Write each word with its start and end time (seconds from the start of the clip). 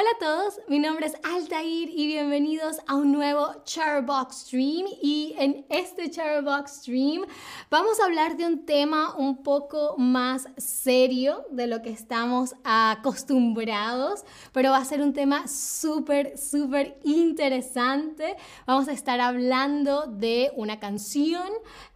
Hola 0.00 0.12
a 0.16 0.18
todos, 0.18 0.60
mi 0.66 0.78
nombre 0.78 1.04
es 1.04 1.12
Altair 1.22 1.90
y 1.90 2.06
bienvenidos 2.06 2.78
a 2.86 2.94
un 2.94 3.12
nuevo 3.12 3.48
Charbox 3.64 4.46
Stream. 4.46 4.86
Y 5.02 5.34
en 5.36 5.66
este 5.68 6.08
Charbox 6.08 6.76
Stream 6.76 7.26
vamos 7.68 8.00
a 8.00 8.06
hablar 8.06 8.38
de 8.38 8.46
un 8.46 8.64
tema 8.64 9.14
un 9.14 9.42
poco 9.42 9.96
más 9.98 10.48
serio 10.56 11.44
de 11.50 11.66
lo 11.66 11.82
que 11.82 11.90
estamos 11.90 12.54
acostumbrados, 12.64 14.24
pero 14.52 14.70
va 14.70 14.78
a 14.78 14.84
ser 14.86 15.02
un 15.02 15.12
tema 15.12 15.46
súper, 15.48 16.38
súper 16.38 16.98
interesante. 17.04 18.36
Vamos 18.66 18.88
a 18.88 18.92
estar 18.92 19.20
hablando 19.20 20.06
de 20.06 20.50
una 20.56 20.80
canción, 20.80 21.46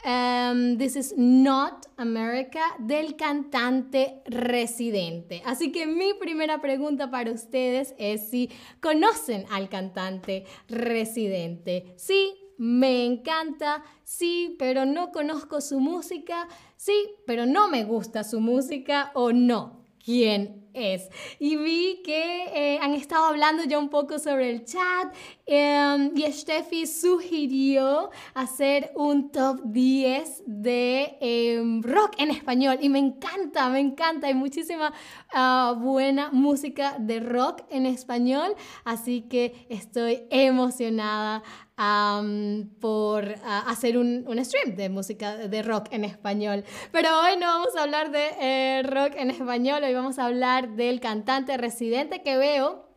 um, 0.05 0.77
This 0.77 0.97
is 0.97 1.15
Not 1.17 1.87
America, 1.97 2.61
del 2.81 3.17
cantante 3.17 4.21
residente. 4.27 5.43
Así 5.47 5.73
que 5.73 5.87
mi 5.87 6.13
primera 6.13 6.61
pregunta 6.61 7.11
para 7.11 7.33
ustedes 7.33 7.94
es 7.99 8.31
si 8.31 8.51
conocen 8.81 9.45
al 9.51 9.69
cantante 9.69 10.45
residente. 10.69 11.95
Sí, 11.97 12.35
me 12.57 13.05
encanta, 13.05 13.83
sí, 14.05 14.57
pero 14.59 14.85
no 14.85 15.11
conozco 15.11 15.61
su 15.61 15.81
música, 15.81 16.49
sí, 16.77 17.15
pero 17.27 17.47
no 17.47 17.69
me 17.69 17.85
gusta 17.85 18.25
su 18.25 18.41
música 18.41 19.11
o 19.15 19.33
no. 19.33 19.84
¿Quién 20.05 20.65
es. 20.75 21.09
Y 21.39 21.57
vi 21.57 22.03
que 22.05 22.45
eh, 22.53 22.79
han 22.83 22.93
estado 22.93 23.27
hablando 23.27 23.65
ya 23.65 23.79
un 23.79 23.89
poco 23.89 24.19
sobre 24.19 24.51
el 24.51 24.65
chat 24.65 25.15
em, 25.47 26.11
y 26.15 26.31
Steffi 26.31 26.87
sugirió 26.87 28.11
hacer 28.35 28.93
un 28.97 29.31
top 29.31 29.61
10 29.65 30.43
de 30.47 31.17
em, 31.21 31.83
rock 31.83 32.17
en 32.19 32.31
español 32.31 32.79
y 32.83 32.89
me 32.89 32.99
encanta, 32.99 33.71
me 33.71 33.81
encanta. 33.81 34.27
Hay 34.27 34.35
muchísima 34.35 34.93
ah, 35.33 35.75
buena 35.79 36.31
música 36.33 36.97
de 36.99 37.21
rock 37.21 37.63
en 37.71 37.87
español, 37.87 38.55
así 38.85 39.23
que 39.23 39.67
estoy 39.71 40.27
emocionada 40.29 41.43
por 41.77 43.35
ah, 43.45 43.65
hacer 43.67 43.99
un, 43.99 44.25
un, 44.29 44.45
stream 44.45 44.77
de 44.77 44.89
música 44.89 45.37
de 45.37 45.63
rock 45.63 45.89
en 45.91 46.05
español. 46.05 46.65
Pero 46.93 47.09
hoy 47.21 47.37
no 47.37 47.47
vamos 47.47 47.75
a 47.77 47.83
hablar 47.83 48.11
de 48.11 48.29
eh, 48.41 48.83
rock 48.85 49.15
en 49.17 49.31
español, 49.31 49.83
hoy 49.83 49.95
vamos 49.95 50.19
a 50.19 50.27
hablar 50.27 50.71
del 50.77 51.01
cantante 51.01 51.57
residente 51.57 52.23
que 52.23 52.37
veo 52.37 52.94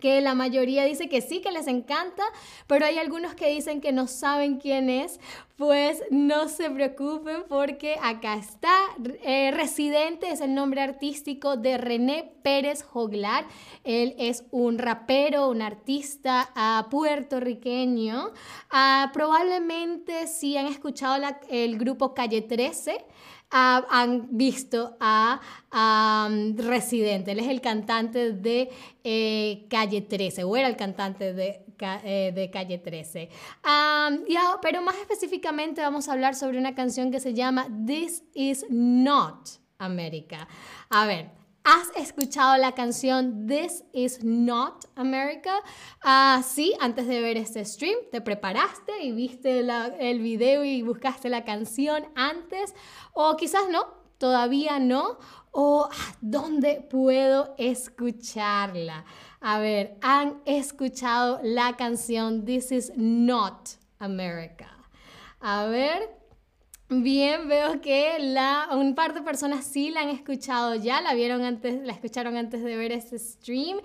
que 0.00 0.20
la 0.20 0.34
mayoría 0.34 0.84
dice 0.84 1.08
que 1.08 1.20
sí, 1.20 1.40
que 1.40 1.52
les 1.52 1.66
encanta, 1.66 2.24
pero 2.66 2.86
hay 2.86 2.98
algunos 2.98 3.34
que 3.34 3.48
dicen 3.48 3.80
que 3.80 3.92
no 3.92 4.06
saben 4.06 4.58
quién 4.58 4.90
es, 4.90 5.20
pues 5.60 6.02
no 6.10 6.48
se 6.48 6.70
preocupen 6.70 7.44
porque 7.46 7.96
acá 8.02 8.34
está. 8.34 8.74
Eh, 9.22 9.50
Residente 9.50 10.30
es 10.30 10.40
el 10.40 10.54
nombre 10.54 10.80
artístico 10.80 11.58
de 11.58 11.76
René 11.76 12.32
Pérez 12.42 12.82
Joglar. 12.82 13.44
Él 13.84 14.14
es 14.18 14.44
un 14.52 14.78
rapero, 14.78 15.50
un 15.50 15.60
artista 15.60 16.48
uh, 16.56 16.88
puertorriqueño. 16.88 18.28
Uh, 18.72 19.12
probablemente 19.12 20.26
si 20.28 20.56
han 20.56 20.64
escuchado 20.64 21.22
el 21.50 21.76
grupo 21.76 22.14
Calle 22.14 22.40
13 22.40 23.04
han 23.50 24.28
visto 24.36 24.96
a, 25.00 25.40
Residente. 26.56 27.32
Él 27.32 27.38
es 27.38 27.48
el 27.48 27.60
cantante 27.60 28.32
de 28.32 28.70
eh, 29.04 29.66
Calle 29.68 30.00
13, 30.00 30.44
o 30.44 30.56
era 30.56 30.66
el 30.66 30.76
cantante 30.76 31.32
de, 31.32 31.64
eh, 32.04 32.32
de 32.34 32.50
Calle 32.50 32.78
13. 32.78 33.28
pero 34.62 34.82
más 34.82 34.96
específicamente 34.96 35.80
vamos 35.80 36.08
a 36.08 36.12
hablar 36.12 36.34
sobre 36.34 36.58
una 36.58 36.74
canción 36.74 37.10
que 37.10 37.20
se 37.20 37.34
llama 37.34 37.68
This 37.86 38.24
Is 38.34 38.66
Not 38.68 39.48
America. 39.78 40.48
A 40.88 41.06
ver, 41.06 41.39
¿Has 41.62 41.90
escuchado 41.94 42.56
la 42.56 42.72
canción 42.72 43.46
This 43.46 43.84
is 43.92 44.24
not 44.24 44.86
America? 44.96 45.52
Ah, 46.02 46.42
sí, 46.42 46.74
antes 46.80 47.06
de 47.06 47.20
ver 47.20 47.36
este 47.36 47.62
stream, 47.66 47.96
te 48.10 48.22
preparaste 48.22 49.02
y 49.02 49.12
viste 49.12 49.60
el 49.98 50.20
video 50.20 50.64
y 50.64 50.80
buscaste 50.80 51.28
la 51.28 51.44
canción 51.44 52.06
antes, 52.14 52.74
o 53.12 53.36
quizás 53.36 53.68
no, 53.70 53.86
todavía 54.16 54.78
no, 54.78 55.18
o 55.52 55.90
¿dónde 56.22 56.86
puedo 56.90 57.54
escucharla? 57.58 59.04
A 59.42 59.58
ver, 59.58 59.98
¿han 60.00 60.40
escuchado 60.46 61.40
la 61.42 61.76
canción 61.76 62.46
This 62.46 62.72
is 62.72 62.92
not 62.96 63.68
America? 63.98 64.78
A 65.40 65.66
ver, 65.66 66.19
Bien, 66.92 67.46
veo 67.46 67.80
que 67.80 68.16
un 68.72 68.96
par 68.96 69.14
de 69.14 69.22
personas 69.22 69.64
sí 69.64 69.90
la 69.90 70.00
han 70.00 70.08
escuchado 70.08 70.74
ya, 70.74 71.00
la 71.00 71.14
vieron 71.14 71.44
antes, 71.44 71.80
la 71.84 71.92
escucharon 71.92 72.36
antes 72.36 72.64
de 72.64 72.76
ver 72.76 72.90
este 72.90 73.16
stream, 73.16 73.78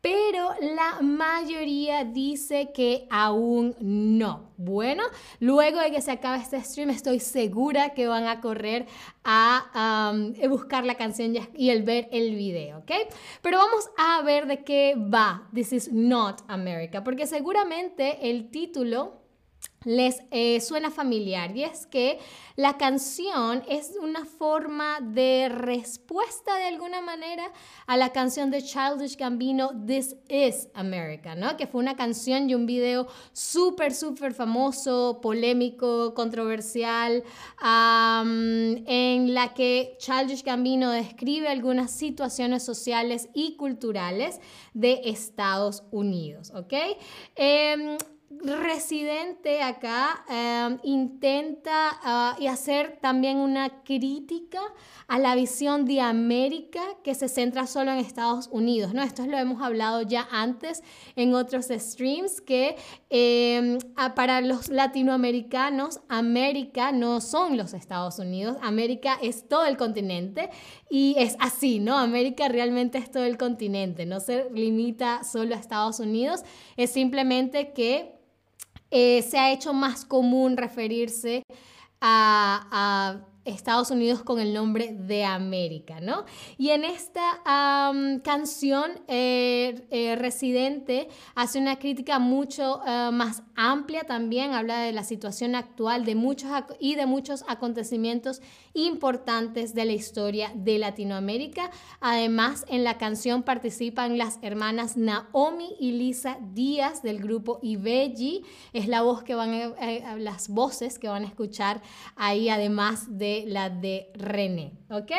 pero 0.00 0.50
la 0.60 1.00
mayoría 1.00 2.04
dice 2.04 2.70
que 2.72 3.08
aún 3.10 3.74
no. 3.80 4.52
Bueno, 4.56 5.02
luego 5.40 5.80
de 5.80 5.90
que 5.90 6.00
se 6.00 6.12
acabe 6.12 6.36
este 6.38 6.62
stream, 6.62 6.90
estoy 6.90 7.18
segura 7.18 7.92
que 7.92 8.06
van 8.06 8.28
a 8.28 8.40
correr 8.40 8.86
a 9.24 10.12
um, 10.14 10.32
buscar 10.48 10.84
la 10.84 10.94
canción 10.94 11.34
y 11.56 11.70
el 11.70 11.82
ver 11.82 12.08
el 12.12 12.36
video, 12.36 12.78
¿ok? 12.78 12.92
Pero 13.42 13.58
vamos 13.58 13.90
a 13.98 14.22
ver 14.22 14.46
de 14.46 14.62
qué 14.62 14.94
va 14.96 15.48
This 15.52 15.72
is 15.72 15.92
Not 15.92 16.42
America, 16.46 17.02
porque 17.02 17.26
seguramente 17.26 18.30
el 18.30 18.48
título 18.48 19.23
les 19.84 20.22
eh, 20.30 20.60
suena 20.60 20.90
familiar 20.90 21.56
y 21.56 21.64
es 21.64 21.86
que 21.86 22.18
la 22.56 22.78
canción 22.78 23.62
es 23.68 23.96
una 24.00 24.24
forma 24.24 25.00
de 25.00 25.48
respuesta 25.48 26.56
de 26.56 26.64
alguna 26.64 27.00
manera 27.00 27.50
a 27.86 27.96
la 27.96 28.12
canción 28.12 28.50
de 28.50 28.62
Childish 28.62 29.16
Gambino 29.16 29.72
This 29.86 30.16
Is 30.28 30.68
America, 30.74 31.34
¿no? 31.34 31.56
Que 31.56 31.66
fue 31.66 31.80
una 31.80 31.96
canción 31.96 32.48
y 32.48 32.54
un 32.54 32.64
video 32.64 33.08
súper, 33.32 33.92
súper 33.92 34.34
famoso, 34.34 35.18
polémico, 35.20 36.14
controversial, 36.14 37.24
en 37.60 39.34
la 39.34 39.52
que 39.54 39.96
Childish 39.98 40.44
Gambino 40.44 40.90
describe 40.90 41.48
algunas 41.48 41.90
situaciones 41.90 42.62
sociales 42.62 43.28
y 43.34 43.56
culturales 43.56 44.40
de 44.74 45.00
Estados 45.04 45.82
Unidos, 45.90 46.52
¿ok? 46.54 46.72
Em, 47.34 47.96
residente 48.42 49.62
acá 49.62 50.24
em, 50.28 50.78
intenta 50.82 52.34
uh, 52.38 52.42
y 52.42 52.46
hacer 52.46 52.98
también 53.00 53.38
una 53.38 53.82
crítica 53.82 54.60
a 55.06 55.18
la 55.18 55.34
visión 55.34 55.84
de 55.84 56.00
América 56.00 56.80
que 57.02 57.14
se 57.14 57.28
centra 57.28 57.66
solo 57.66 57.92
en 57.92 57.98
Estados 57.98 58.48
Unidos. 58.50 58.94
¿no? 58.94 59.02
Esto 59.02 59.26
lo 59.26 59.36
hemos 59.36 59.62
hablado 59.62 60.02
ya 60.02 60.26
antes 60.30 60.82
en 61.16 61.34
otros 61.34 61.66
streams, 61.70 62.40
que 62.40 62.76
em, 63.10 63.78
para 64.14 64.40
los 64.40 64.68
latinoamericanos 64.68 66.00
América 66.08 66.92
no 66.92 67.20
son 67.20 67.56
los 67.56 67.74
Estados 67.74 68.18
Unidos, 68.18 68.56
América 68.62 69.18
es 69.22 69.48
todo 69.48 69.66
el 69.66 69.76
continente 69.76 70.50
y 70.90 71.14
es 71.18 71.36
así, 71.38 71.78
¿no? 71.78 71.98
América 71.98 72.48
realmente 72.48 72.98
es 72.98 73.10
todo 73.10 73.24
el 73.24 73.36
continente, 73.36 74.06
no 74.06 74.20
se 74.20 74.50
limita 74.50 75.24
solo 75.24 75.54
a 75.54 75.58
Estados 75.58 76.00
Unidos, 76.00 76.42
es 76.76 76.90
simplemente 76.90 77.72
que 77.72 78.23
eh, 78.96 79.22
se 79.22 79.40
ha 79.40 79.50
hecho 79.50 79.72
más 79.72 80.04
común 80.04 80.56
referirse 80.56 81.42
a, 82.00 83.26
Estados 83.44 83.90
Unidos 83.90 84.22
con 84.22 84.40
el 84.40 84.54
nombre 84.54 84.94
de 84.98 85.24
América, 85.24 86.00
¿no? 86.00 86.24
Y 86.58 86.70
en 86.70 86.84
esta 86.84 87.40
canción, 88.22 88.92
eh, 89.08 89.86
eh, 89.90 90.16
Residente 90.16 91.08
hace 91.34 91.58
una 91.58 91.78
crítica 91.78 92.18
mucho 92.18 92.80
más 93.12 93.42
amplia 93.56 94.04
también, 94.04 94.52
habla 94.52 94.78
de 94.80 94.92
la 94.92 95.04
situación 95.04 95.54
actual 95.54 96.04
de 96.04 96.14
muchos 96.14 96.50
y 96.78 96.94
de 96.94 97.06
muchos 97.06 97.44
acontecimientos 97.48 98.40
importantes 98.72 99.74
de 99.74 99.84
la 99.84 99.92
historia 99.92 100.52
de 100.54 100.78
Latinoamérica. 100.78 101.70
Además, 102.00 102.64
en 102.68 102.84
la 102.84 102.98
canción 102.98 103.42
participan 103.42 104.18
las 104.18 104.38
hermanas 104.42 104.96
Naomi 104.96 105.74
y 105.78 105.92
Lisa 105.92 106.38
Díaz 106.52 107.02
del 107.02 107.20
grupo 107.20 107.58
Ibeji. 107.62 108.42
Es 108.72 108.88
la 108.88 109.02
voz 109.02 109.22
que 109.22 109.34
van 109.34 109.52
a, 109.54 110.16
las 110.16 110.48
voces 110.48 110.98
que 110.98 111.08
van 111.08 111.24
a 111.24 111.26
escuchar 111.26 111.82
ahí, 112.16 112.48
además 112.48 113.18
de 113.18 113.33
la 113.46 113.70
de 113.70 114.10
René. 114.14 114.72
¿Ok? 114.90 115.12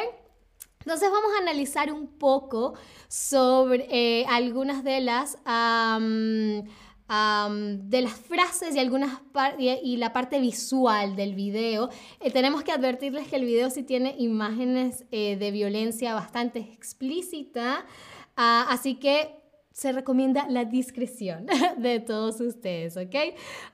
Entonces 0.79 1.09
vamos 1.11 1.31
a 1.35 1.41
analizar 1.41 1.91
un 1.91 2.07
poco 2.07 2.75
sobre 3.07 3.87
eh, 3.89 4.25
algunas 4.29 4.83
de 4.83 5.01
las 5.01 5.37
de 7.07 8.01
las 8.01 8.13
frases 8.13 8.75
y 8.75 8.79
algunas 8.79 9.21
y, 9.57 9.97
la 9.97 10.13
parte 10.13 10.39
visual 10.39 11.15
del 11.15 11.35
video. 11.35 11.89
Eh, 12.19 12.31
tenemos 12.31 12.63
que 12.63 12.71
advertirles 12.71 13.27
que 13.27 13.35
el 13.35 13.45
video 13.45 13.69
sí 13.69 13.83
tiene 13.83 14.15
imágenes 14.17 15.05
eh, 15.11 15.37
de 15.37 15.51
violencia 15.51 16.13
bastante 16.13 16.59
explícita, 16.59 17.85
ah, 18.37 18.67
así 18.69 18.95
que 18.95 19.44
se 19.75 19.91
recomienda 19.91 20.47
la 20.47 20.63
discreción 20.63 21.47
de 21.77 21.99
todos 21.99 22.39
ustedes, 22.39 22.95
¿ok? 22.95 23.13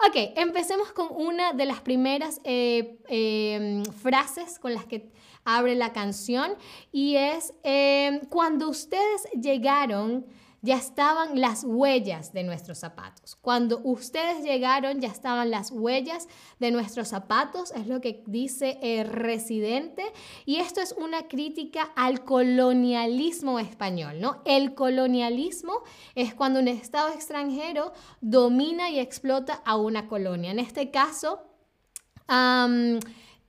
Ok, 0.08 0.32
empecemos 0.36 0.92
con 0.94 1.10
una 1.12 1.54
de 1.54 1.66
las 1.68 1.82
primeras 1.82 2.42
eh, 2.44 2.98
em, 3.08 3.86
frases 3.86 4.58
con 4.58 4.74
las 4.74 4.86
que 4.86 5.12
abre 5.46 5.76
la 5.76 5.94
canción 5.94 6.54
y 6.92 7.18
es, 7.18 7.54
em, 7.62 8.22
cuando 8.30 8.68
ustedes 8.68 9.28
llegaron 9.40 10.26
ya 10.62 10.76
estaban 10.76 11.42
las 11.42 11.64
huellas 11.64 12.34
de 12.34 12.44
nuestros 12.44 12.78
zapatos. 12.78 13.36
Cuando 13.36 13.80
ustedes 13.84 14.44
llegaron 14.44 15.02
ya 15.02 15.08
estaban 15.08 15.50
las 15.50 15.72
huellas 15.72 16.28
de 16.60 16.72
nuestros 16.72 17.08
zapatos, 17.08 17.72
es 17.72 17.88
lo 17.88 18.00
que 18.00 18.24
dice 18.28 18.78
el 18.82 19.08
residente. 19.08 20.04
Y 20.46 20.58
esto 20.58 20.82
es 20.82 20.94
una 20.94 21.28
crítica 21.28 21.92
al 21.96 22.24
colonialismo 22.24 23.60
español, 23.60 24.22
¿no? 24.22 24.42
El 24.46 24.76
colonialismo 24.76 25.82
es 26.16 26.34
cuando 26.36 26.60
un 26.60 26.68
Estado 26.68 27.14
extranjero 27.14 27.94
domina 28.22 28.90
y 28.90 29.00
explota 29.00 29.62
a 29.66 29.78
una 29.78 30.08
colonia. 30.08 30.52
En 30.52 30.60
este 30.60 30.92
caso, 30.92 31.42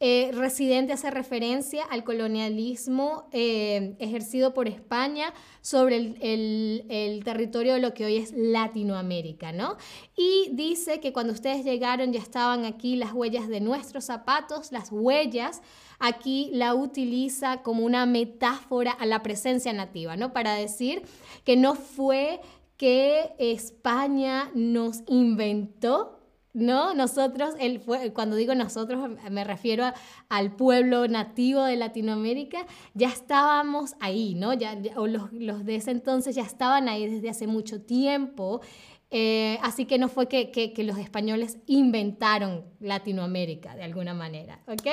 eh, 0.05 0.33
residente 0.33 0.93
hace 0.93 1.13
referencia 1.13 1.85
al 1.85 2.03
colonialismo 2.03 3.29
eh, 3.31 3.95
ejercido 4.01 4.53
por 4.53 4.67
España 4.67 5.33
sobre 5.61 5.95
el, 5.97 7.23
territorio 7.25 7.75
de 7.75 7.79
lo 7.79 7.95
que 7.95 8.07
hoy 8.07 8.17
es 8.17 8.33
Latinoamérica, 8.37 9.53
¿no? 9.53 9.77
Y 10.17 10.51
dice 10.55 10.99
que 10.99 11.13
cuando 11.13 11.33
ustedes 11.33 11.65
llegaron 11.65 12.13
ya 12.13 12.19
estaban 12.19 12.65
aquí 12.65 12.97
las 12.97 13.13
huellas 13.13 13.47
de 13.47 13.61
nuestros 13.61 14.03
zapatos, 14.07 14.73
las 14.73 14.91
huellas, 14.91 15.63
aquí 16.01 16.51
la 16.53 16.75
utiliza 16.75 17.63
como 17.63 17.85
una 17.85 18.05
metáfora 18.05 18.91
a 18.91 19.07
la 19.07 19.23
presencia 19.23 19.73
nativa, 19.73 20.17
¿no? 20.17 20.33
Para 20.33 20.55
decir 20.55 21.03
que 21.45 21.57
no 21.57 21.77
fue 21.77 22.41
que 22.77 23.37
España 23.39 24.51
nos 24.53 25.05
inventó 25.07 26.22
¿no? 26.55 26.95
Nosotros, 26.95 27.55
cuando 28.13 28.37
digo 28.37 28.55
nosotros 28.55 29.11
me 29.31 29.45
refiero 29.45 29.85
al 30.29 30.55
pueblo 30.55 31.09
nativo 31.09 31.65
de 31.65 31.77
Latinoamérica, 31.77 32.67
ya 32.95 33.09
estábamos 33.09 33.95
ahí, 34.01 34.35
¿no? 34.35 34.53
Ya, 34.53 34.77
o 34.97 35.07
los, 35.07 35.31
de 35.65 35.77
ese 35.77 35.91
entonces 35.91 36.35
ya 36.35 36.43
estaban 36.43 36.89
ahí 36.89 37.09
desde 37.09 37.31
hace 37.31 37.47
mucho 37.47 37.83
tiempo. 37.83 38.61
Eh, 39.15 39.59
así 39.63 39.85
que 39.85 39.99
no 39.99 40.09
fue 40.09 40.27
que, 40.27 40.51
que, 40.51 40.85
los 40.85 40.97
españoles 40.97 41.59
inventaron 41.67 42.65
Latinoamérica 42.81 43.77
de 43.77 43.83
alguna 43.83 44.15
manera, 44.15 44.61
¿ok? 44.67 44.87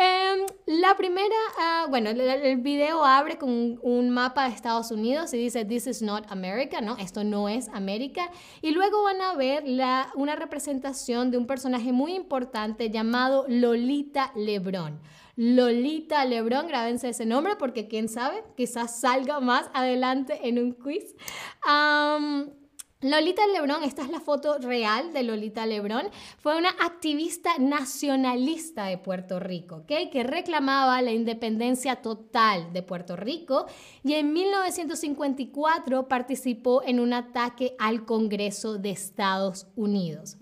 Em, 0.00 0.46
la 0.66 0.96
primera, 0.96 1.34
ah, 1.58 1.86
bueno, 1.88 2.10
el, 2.10 2.56
video 2.58 3.04
abre 3.04 3.36
con 3.36 3.80
un, 3.82 4.10
mapa 4.10 4.48
de 4.48 4.54
Estados 4.54 4.92
Unidos 4.92 5.34
y 5.34 5.38
dice, 5.38 5.64
This 5.64 5.88
is 5.88 6.02
not 6.02 6.30
America, 6.30 6.80
¿no? 6.80 6.96
Esto 6.98 7.24
no 7.24 7.48
es 7.48 7.68
América. 7.70 8.30
Y 8.62 8.70
luego 8.70 9.02
van 9.02 9.20
a 9.20 9.34
ver 9.34 9.64
la, 9.66 10.12
una 10.14 10.36
representación 10.36 11.32
de 11.32 11.38
un 11.38 11.48
personaje 11.48 11.90
muy 11.90 12.14
importante 12.14 12.90
llamado 12.90 13.44
Lolita 13.48 14.30
Lebrón. 14.36 15.00
Lolita 15.34 16.24
Lebrón, 16.24 16.68
grábense 16.68 17.08
ese 17.08 17.26
nombre 17.26 17.56
porque 17.56 17.88
quién 17.88 18.08
sabe, 18.08 18.44
quizás 18.56 19.00
salga 19.00 19.40
más 19.40 19.68
adelante 19.74 20.48
en 20.48 20.58
un 20.58 20.72
quiz. 20.72 21.16
Lolita 23.00 23.46
Lebrón, 23.46 23.84
esta 23.84 24.02
es 24.02 24.08
la 24.08 24.18
foto 24.18 24.58
real 24.58 25.12
de 25.12 25.22
Lolita 25.22 25.64
Lebrón, 25.66 26.08
fue 26.38 26.58
una 26.58 26.70
activista 26.70 27.56
nacionalista 27.60 28.86
de 28.86 28.98
Puerto 28.98 29.38
Rico, 29.38 29.84
que 29.86 30.24
reclamaba 30.24 31.00
la 31.00 31.12
independencia 31.12 32.02
total 32.02 32.72
de 32.72 32.82
Puerto 32.82 33.14
Rico 33.14 33.66
y 34.02 34.14
en 34.14 34.32
1954 34.32 36.08
participó 36.08 36.82
en 36.82 36.98
un 36.98 37.12
ataque 37.12 37.76
al 37.78 38.04
Congreso 38.04 38.78
de 38.78 38.90
Estados 38.90 39.68
Unidos. 39.76 40.36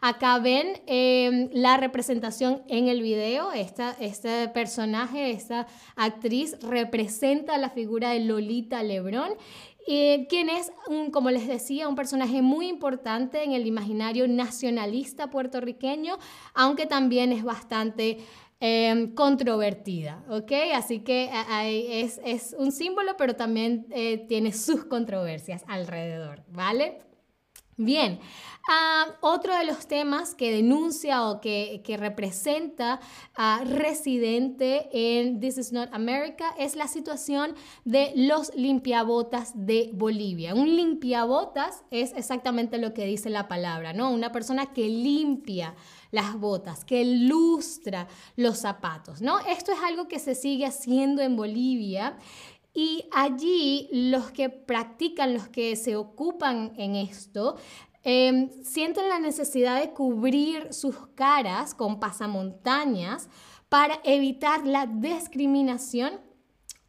Acá 0.00 0.40
ven 0.40 0.82
em, 0.86 1.50
la 1.52 1.76
representación 1.76 2.64
en 2.66 2.88
el 2.88 3.00
video, 3.00 3.52
esta, 3.52 3.92
este 4.00 4.48
personaje, 4.48 5.30
esta 5.30 5.68
actriz 5.94 6.58
representa 6.62 7.58
la 7.58 7.70
figura 7.70 8.10
de 8.10 8.20
Lolita 8.24 8.82
Lebrón 8.82 9.34
eh, 9.86 10.26
quien 10.28 10.48
es, 10.48 10.72
un, 10.88 11.10
como 11.10 11.30
les 11.30 11.46
decía, 11.46 11.88
un 11.88 11.94
personaje 11.94 12.42
muy 12.42 12.68
importante 12.68 13.44
en 13.44 13.52
el 13.52 13.66
imaginario 13.66 14.26
nacionalista 14.26 15.30
puertorriqueño, 15.30 16.18
aunque 16.54 16.86
también 16.86 17.32
es 17.32 17.44
bastante 17.44 18.18
em, 18.58 19.14
controvertida, 19.14 20.24
¿ok? 20.28 20.52
Así 20.74 21.00
que 21.00 21.30
es, 22.02 22.20
es, 22.24 22.56
un 22.58 22.72
símbolo, 22.72 23.16
pero 23.16 23.36
también 23.36 23.86
eh, 23.90 24.26
tiene 24.28 24.52
sus 24.52 24.84
controversias 24.86 25.64
alrededor, 25.68 26.42
¿vale? 26.48 27.05
Bien, 27.78 28.20
ah, 28.70 29.04
otro 29.20 29.54
de 29.54 29.66
los 29.66 29.86
temas 29.86 30.34
que 30.34 30.50
denuncia 30.50 31.28
o 31.28 31.42
que, 31.42 31.82
representa 31.98 33.00
a 33.34 33.64
Residente 33.64 34.88
en 34.92 35.40
This 35.40 35.58
is 35.58 35.72
Not 35.72 35.90
America 35.92 36.54
es 36.58 36.74
la 36.74 36.88
situación 36.88 37.54
de 37.84 38.12
los 38.16 38.54
limpiabotas 38.54 39.52
de 39.54 39.90
Bolivia. 39.92 40.54
Un 40.54 40.74
limpiabotas 40.74 41.84
es 41.90 42.14
exactamente 42.14 42.78
lo 42.78 42.94
que 42.94 43.04
dice 43.04 43.28
la 43.28 43.46
palabra, 43.46 43.92
¿no? 43.92 44.10
Una 44.10 44.32
persona 44.32 44.72
que 44.72 44.88
limpia 44.88 45.74
las 46.10 46.40
botas, 46.40 46.82
que 46.82 47.04
lustra 47.04 48.08
los 48.36 48.56
zapatos, 48.56 49.20
¿no? 49.20 49.38
Esto 49.40 49.72
es 49.72 49.78
algo 49.84 50.08
que 50.08 50.18
se 50.18 50.34
sigue 50.34 50.64
haciendo 50.64 51.20
en 51.20 51.36
Bolivia 51.36 52.16
y 52.76 53.08
allí 53.10 53.88
los 53.90 54.30
que 54.30 54.50
practican, 54.50 55.32
los 55.32 55.48
que 55.48 55.74
se 55.76 55.96
ocupan 55.96 56.74
en 56.76 56.94
esto, 56.94 57.56
em, 58.04 58.50
sienten 58.62 59.08
la 59.08 59.18
necesidad 59.18 59.80
de 59.80 59.94
cubrir 59.94 60.74
sus 60.74 60.94
caras 61.14 61.74
con 61.74 61.98
pasamontañas 61.98 63.30
para 63.70 63.98
evitar 64.04 64.66
la 64.66 64.86
discriminación 64.86 66.20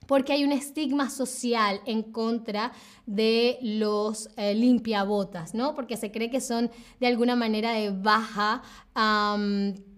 porque 0.07 0.34
hay 0.34 0.44
un 0.44 0.51
estigma 0.51 1.10
social 1.10 1.81
en 1.86 2.01
contra 2.01 2.72
de 3.06 3.57
los 3.62 4.30
eh, 4.38 4.56
limpiabotas, 4.56 5.54
¿no? 5.54 5.75
Porque 5.75 5.98
se 5.98 6.12
cree 6.12 6.30
que 6.30 6.42
son 6.42 6.72
de 7.00 7.07
alguna 7.07 7.36
manera 7.36 7.74
de 7.74 7.92
baja, 7.92 8.62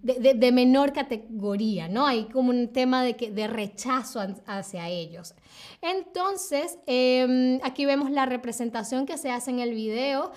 de, 0.02 0.52
menor 0.52 0.92
categoría, 0.92 1.88
¿no? 1.88 2.06
Hay 2.06 2.24
como 2.26 2.50
un 2.50 2.68
tema 2.68 3.02
de, 3.02 3.14
de 3.14 3.46
rechazo 3.46 4.20
hacia 4.46 4.88
ellos. 4.88 5.34
Entonces, 5.82 6.78
em, 6.86 7.60
aquí 7.62 7.86
vemos 7.86 8.10
la 8.10 8.26
representación 8.26 9.06
que 9.06 9.18
se 9.18 9.30
hace 9.30 9.50
en 9.50 9.60
el 9.60 9.74
video 9.74 10.32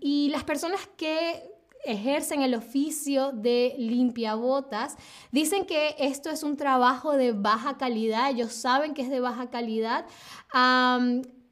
y 0.00 0.28
las 0.30 0.44
personas 0.44 0.88
que 0.96 1.52
ejercen 1.84 2.42
el 2.42 2.54
oficio 2.54 3.32
de 3.32 3.74
limpiabotas, 3.76 4.96
dicen 5.32 5.66
que 5.66 5.96
esto 5.98 6.30
es 6.30 6.42
un 6.42 6.56
trabajo 6.56 7.16
de 7.16 7.32
baja 7.32 7.76
calidad, 7.76 8.30
ellos 8.30 8.52
saben 8.52 8.94
que 8.94 9.02
es 9.02 9.10
de 9.10 9.20
baja 9.20 9.50
calidad, 9.50 10.06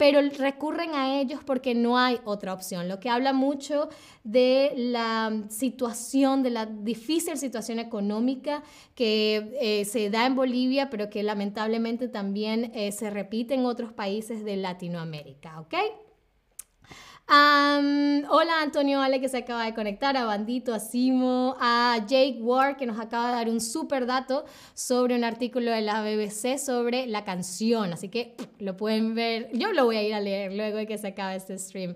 pero 0.00 0.18
recurren 0.38 0.94
a 0.94 1.20
ellos 1.20 1.40
porque 1.44 1.74
no 1.74 1.98
hay 1.98 2.20
otra 2.24 2.54
opción, 2.54 2.88
lo 2.88 3.00
que 3.00 3.10
habla 3.10 3.34
mucho 3.34 3.90
de 4.24 4.72
la 4.74 5.42
situación, 5.50 6.42
de 6.42 6.48
la 6.48 6.64
difícil 6.64 7.36
situación 7.36 7.78
económica 7.78 8.62
que 8.94 9.54
eh, 9.60 9.84
se 9.84 10.08
da 10.08 10.24
en 10.24 10.36
Bolivia, 10.36 10.88
pero 10.88 11.10
que 11.10 11.22
lamentablemente 11.22 12.08
también 12.08 12.72
eh, 12.74 12.92
se 12.92 13.10
repite 13.10 13.52
en 13.52 13.66
otros 13.66 13.92
países 13.92 14.42
de 14.42 14.56
Latinoamérica, 14.56 15.60
¿ok? 15.60 15.74
Hola 17.32 18.60
Antonio 18.60 19.00
Ale 19.00 19.20
que 19.20 19.28
se 19.28 19.38
acaba 19.38 19.64
de 19.64 19.72
conectar, 19.72 20.16
a 20.16 20.24
Bandito, 20.24 20.74
a 20.74 20.80
Simo, 20.80 21.56
a 21.60 21.98
Jake 22.08 22.38
Ward 22.40 22.76
que 22.76 22.86
nos 22.86 22.98
acaba 22.98 23.28
de 23.28 23.34
dar 23.34 23.48
un 23.48 23.60
súper 23.60 24.06
dato 24.06 24.44
sobre 24.74 25.14
un 25.14 25.22
artículo 25.22 25.70
de 25.70 25.80
la 25.80 26.02
BBC 26.02 26.58
sobre 26.58 27.06
la 27.06 27.24
canción, 27.24 27.92
así 27.92 28.08
que 28.08 28.34
lo 28.58 28.76
pueden 28.76 29.14
ver, 29.14 29.48
yo 29.52 29.72
lo 29.72 29.84
voy 29.84 29.96
a 29.96 30.02
ir 30.02 30.14
a 30.14 30.20
leer 30.20 30.54
luego 30.54 30.78
de 30.78 30.88
que 30.88 30.98
se 30.98 31.08
acabe 31.08 31.36
este 31.36 31.56
stream 31.56 31.94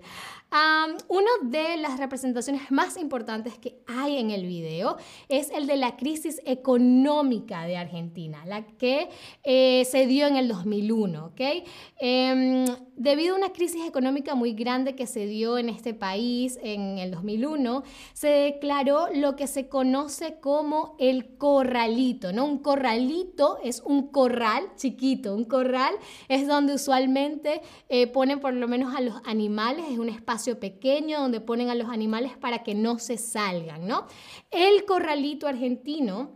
una 1.07 1.29
de 1.43 1.77
las 1.77 1.99
representaciones 1.99 2.71
más 2.71 2.97
importantes 2.97 3.57
que 3.57 3.77
hay 3.87 4.17
en 4.17 4.31
el 4.31 4.45
video 4.45 4.97
es 5.27 5.49
el 5.49 5.67
de 5.67 5.75
la 5.75 5.97
crisis 5.97 6.41
económica 6.45 7.65
de 7.65 7.77
Argentina, 7.77 8.45
la 8.45 8.65
que 8.65 9.09
eh, 9.43 9.85
se 9.85 10.07
dio 10.07 10.27
en 10.27 10.37
el 10.37 10.47
2001. 10.47 11.25
¿okay? 11.25 11.63
Em, 11.99 12.65
debido 12.95 13.35
a 13.35 13.37
una 13.37 13.49
crisis 13.49 13.85
económica 13.85 14.35
muy 14.35 14.53
grande 14.53 14.95
que 14.95 15.07
se 15.07 15.25
dio 15.25 15.57
en 15.57 15.69
este 15.69 15.93
país 15.93 16.57
en 16.61 16.99
el 16.99 17.11
2001, 17.11 17.83
se 18.13 18.27
declaró 18.27 19.07
lo 19.13 19.35
que 19.35 19.47
se 19.47 19.67
conoce 19.67 20.39
como 20.39 20.95
el 20.99 21.37
corralito. 21.37 22.31
¿no? 22.31 22.45
Un 22.45 22.59
corralito 22.59 23.57
es 23.63 23.81
un 23.85 24.07
corral 24.07 24.63
chiquito, 24.75 25.35
un 25.35 25.45
corral 25.45 25.95
es 26.29 26.47
donde 26.47 26.73
usualmente 26.73 27.61
eh, 27.89 28.07
ponen 28.07 28.39
por 28.39 28.53
lo 28.53 28.67
menos 28.67 28.95
a 28.95 29.01
los 29.01 29.15
animales, 29.25 29.85
es 29.89 29.97
un 29.97 30.09
espacio 30.09 30.44
pequeño 30.53 31.19
donde 31.19 31.41
ponen 31.41 31.69
a 31.69 31.75
los 31.75 31.89
animales 31.89 32.37
para 32.37 32.63
que 32.63 32.75
no 32.75 32.99
se 32.99 33.17
salgan, 33.17 33.87
¿no? 33.87 34.05
El 34.51 34.85
corralito 34.85 35.47
argentino 35.47 36.31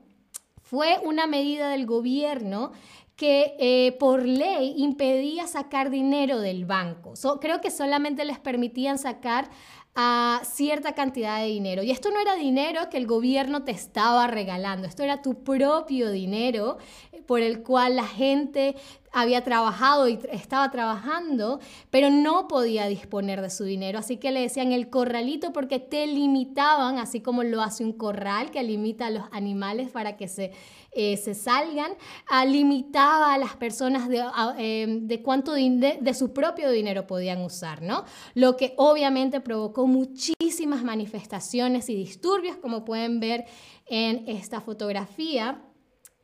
fue 0.61 0.99
una 1.03 1.27
medida 1.27 1.69
del 1.69 1.85
gobierno 1.85 2.71
que 3.15 3.55
eh, 3.59 3.97
por 3.99 4.25
ley 4.25 4.75
impedía 4.77 5.45
sacar 5.45 5.89
dinero 5.89 6.39
del 6.39 6.65
banco. 6.65 7.13
creo 7.41 7.59
que 7.59 7.69
solamente 7.69 8.23
les 8.23 8.39
permitían 8.39 8.97
sacar 8.97 9.49
a 9.95 10.41
cierta 10.45 10.93
cantidad 10.93 11.39
de 11.39 11.47
dinero. 11.47 11.83
Y 11.83 11.91
esto 11.91 12.11
no 12.11 12.19
era 12.21 12.35
dinero 12.35 12.89
que 12.89 12.95
el 12.95 13.07
gobierno 13.07 13.63
te 13.63 13.71
estaba 13.71 14.27
regalando, 14.27 14.87
esto 14.87 15.03
era 15.03 15.21
tu 15.21 15.43
propio 15.43 16.11
dinero 16.11 16.77
eh, 17.11 17.21
por 17.21 17.41
el 17.41 17.63
cual 17.63 17.97
la 17.97 18.05
gente 18.07 18.75
había 19.11 19.43
trabajado 19.43 20.07
y 20.07 20.19
estaba 20.31 20.69
trabajando, 20.71 21.59
pero 21.89 22.09
no 22.09 22.47
podía 22.47 22.87
disponer 22.87 23.41
de 23.41 23.49
su 23.49 23.63
dinero. 23.63 23.99
Así 23.99 24.17
que 24.17 24.31
le 24.31 24.41
decían 24.41 24.71
el 24.71 24.89
corralito 24.89 25.53
porque 25.53 25.79
te 25.79 26.07
limitaban, 26.07 26.97
así 26.97 27.21
como 27.21 27.43
lo 27.43 27.61
hace 27.61 27.83
un 27.83 27.93
corral 27.93 28.51
que 28.51 28.63
limita 28.63 29.07
a 29.07 29.09
los 29.09 29.23
animales 29.31 29.89
para 29.91 30.17
que 30.17 30.27
se, 30.27 30.51
eh, 30.91 31.17
se 31.17 31.33
salgan, 31.33 31.91
ah, 32.27 32.45
limitaba 32.45 33.33
a 33.33 33.37
las 33.37 33.55
personas 33.55 34.09
de, 34.09 34.23
em, 34.57 35.07
de 35.07 35.21
cuánto 35.21 35.53
de, 35.53 35.99
de, 36.01 36.13
su 36.13 36.33
propio 36.33 36.71
dinero 36.71 37.07
podían 37.07 37.41
usar, 37.41 37.81
¿no? 37.81 38.05
Lo 38.33 38.57
que 38.57 38.73
obviamente 38.77 39.39
provocó 39.39 39.87
muchísimas 39.87 40.83
manifestaciones 40.83 41.89
y 41.89 41.95
disturbios, 41.95 42.57
como 42.57 42.85
pueden 42.85 43.19
ver 43.19 43.45
en 43.85 44.27
esta 44.27 44.61
fotografía. 44.61 45.61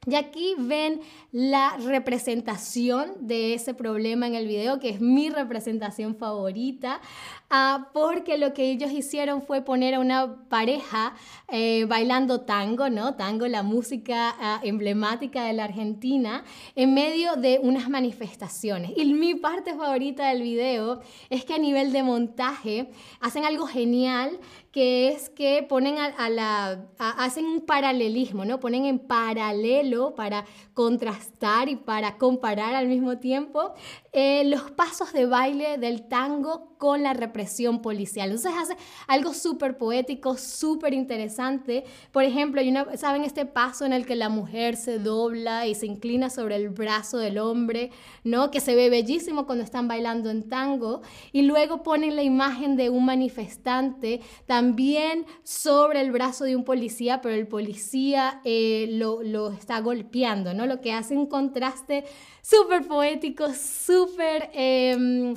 Y 0.07 0.15
aquí 0.15 0.55
ven 0.57 1.01
la 1.31 1.77
representación 1.77 3.27
de 3.27 3.55
ese 3.55 3.73
problema 3.73 4.27
en 4.27 4.35
el 4.35 4.47
video, 4.47 4.79
que 4.79 4.89
es 4.89 5.01
mi 5.01 5.29
representación 5.29 6.15
favorita, 6.15 7.01
ah, 7.49 7.89
porque 7.91 8.37
lo 8.37 8.53
que 8.53 8.69
ellos 8.69 8.91
hicieron 8.91 9.41
fue 9.41 9.61
poner 9.63 9.95
a 9.95 9.99
una 9.99 10.47
pareja 10.47 11.15
eh, 11.47 11.85
bailando 11.85 12.41
tango, 12.41 12.89
¿no? 12.89 13.15
Tango, 13.15 13.47
la 13.47 13.63
música 13.63 14.35
ah, 14.39 14.59
emblemática 14.63 15.45
de 15.45 15.53
la 15.53 15.63
Argentina, 15.63 16.43
en 16.75 16.93
medio 16.93 17.35
de 17.35 17.59
unas 17.61 17.89
manifestaciones. 17.89 18.91
Y 18.95 19.05
mi 19.13 19.33
parte 19.35 19.73
favorita 19.73 20.29
del 20.29 20.43
video 20.43 21.01
es 21.29 21.45
que 21.45 21.55
a 21.55 21.59
nivel 21.59 21.91
de 21.91 22.03
montaje 22.03 22.89
hacen 23.19 23.43
algo 23.43 23.65
genial 23.65 24.39
que 24.75 25.07
es 25.07 25.29
que 25.29 25.63
ponen 25.63 25.99
a, 25.99 26.29
la, 26.29 26.85
hacen 26.99 27.45
un 27.45 27.61
paralelismo, 27.61 28.43
¿no? 28.43 28.59
Ponen 28.59 28.83
en 28.83 28.99
paralelo 28.99 30.15
para 30.15 30.43
contrastar 30.73 31.69
y 31.69 31.77
para 31.77 32.17
comparar 32.17 32.75
al 32.75 32.89
mismo 32.89 33.17
tiempo 33.17 33.73
eh, 34.17 34.45
los 34.45 34.71
pasos 34.71 35.11
de 35.11 35.25
baile 35.25 35.77
del 35.77 36.07
tango 36.07 36.69
con 36.77 37.03
la 37.03 37.13
represión 37.13 37.81
policial. 37.81 38.29
Entonces 38.29 38.53
hace 38.57 38.77
algo 39.07 39.33
súper 39.33 39.77
poético, 39.77 40.37
súper 40.37 40.93
interesante. 40.93 41.83
Por 42.13 42.23
ejemplo, 42.23 42.61
¿saben 42.95 43.25
este 43.25 43.45
paso 43.45 43.83
en 43.85 43.91
el 43.91 44.05
que 44.05 44.15
la 44.15 44.29
mujer 44.29 44.77
se 44.77 44.99
dobla 44.99 45.67
y 45.67 45.75
se 45.75 45.87
inclina 45.87 46.29
sobre 46.29 46.55
el 46.55 46.69
brazo 46.69 47.17
del 47.17 47.39
hombre, 47.39 47.91
¿no? 48.23 48.51
Que 48.51 48.61
se 48.61 48.73
ve 48.73 48.89
bellísimo 48.89 49.45
cuando 49.45 49.65
están 49.65 49.89
bailando 49.89 50.29
en 50.29 50.47
tango. 50.47 51.01
Y 51.33 51.41
luego 51.41 51.83
ponen 51.83 52.15
la 52.15 52.23
imagen 52.23 52.77
de 52.77 52.89
un 52.89 53.03
manifestante 53.03 54.21
también 54.45 55.25
sobre 55.43 55.99
el 55.99 56.13
brazo 56.13 56.45
de 56.45 56.55
un 56.55 56.63
policía, 56.63 57.19
pero 57.19 57.35
el 57.35 57.49
policía 57.49 58.39
eh, 58.45 58.87
lo, 58.91 59.23
lo 59.23 59.51
está 59.51 59.81
golpeando, 59.81 60.53
¿no? 60.53 60.67
Lo 60.67 60.79
que 60.79 60.93
hace 60.93 61.17
un 61.17 61.25
contraste 61.25 62.05
súper 62.41 62.87
poético, 62.87 63.47
súper... 63.53 64.04
Em, 64.53 65.35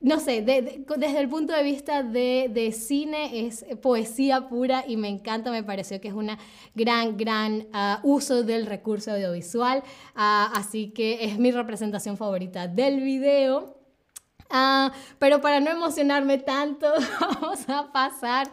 no 0.00 0.20
sé, 0.20 0.42
desde 0.42 1.20
el 1.20 1.28
punto 1.28 1.52
de 1.52 1.62
vista 1.62 2.02
de, 2.02 2.72
cine 2.72 3.46
es 3.46 3.64
poesía 3.82 4.48
pura 4.48 4.84
y 4.86 4.96
me 4.96 5.08
encanta, 5.08 5.50
me 5.50 5.64
pareció 5.64 6.00
que 6.00 6.08
es 6.08 6.14
una 6.14 6.38
gran, 6.74 7.16
gran 7.16 7.66
ah, 7.72 8.00
uso 8.04 8.44
del 8.44 8.66
recurso 8.66 9.12
audiovisual, 9.12 9.82
ah, 10.14 10.52
así 10.54 10.90
que 10.90 11.24
es 11.24 11.38
mi 11.38 11.50
representación 11.50 12.16
favorita 12.16 12.68
del 12.68 13.00
video. 13.00 13.77
Ah, 14.50 14.92
pero 15.18 15.40
para 15.40 15.60
no 15.60 15.70
emocionarme 15.70 16.38
tanto, 16.38 16.86
vamos 17.20 17.68
a 17.68 17.92
pasar 17.92 18.50